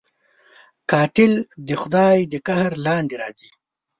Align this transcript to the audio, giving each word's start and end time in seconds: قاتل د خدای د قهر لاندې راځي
قاتل 0.91 1.33
د 1.67 1.69
خدای 1.81 2.17
د 2.31 2.33
قهر 2.47 2.71
لاندې 2.85 3.15
راځي 3.21 3.49